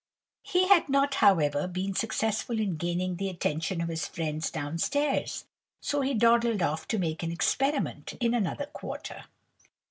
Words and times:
He 0.41 0.67
had 0.67 0.89
not, 0.89 1.13
however, 1.21 1.67
been 1.67 1.93
successful 1.93 2.59
in 2.59 2.75
gaining 2.75 3.17
the 3.17 3.29
attention 3.29 3.81
of 3.81 3.87
his 3.89 4.07
friends 4.07 4.49
down 4.49 4.79
stairs, 4.79 5.45
so 5.79 6.01
he 6.01 6.15
dawdled 6.15 6.63
off 6.63 6.87
to 6.87 6.97
make 6.97 7.21
an 7.21 7.31
experiment 7.31 8.13
in 8.19 8.33
another 8.33 8.65
quarter. 8.65 9.25